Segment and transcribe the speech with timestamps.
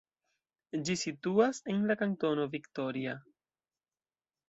[0.87, 3.19] Ĝi situas en la kantono Victoria.